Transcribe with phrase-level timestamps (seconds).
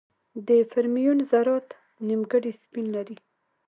[0.47, 1.67] د فرمیون ذرات
[2.07, 3.17] نیمګړي سپین لري.